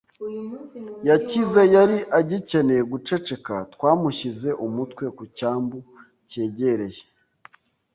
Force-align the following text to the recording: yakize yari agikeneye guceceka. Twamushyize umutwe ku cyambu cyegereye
yakize 1.09 1.61
yari 1.75 1.97
agikeneye 2.19 2.81
guceceka. 2.91 3.55
Twamushyize 3.73 4.49
umutwe 4.65 5.03
ku 5.17 5.23
cyambu 5.37 5.77
cyegereye 6.29 7.01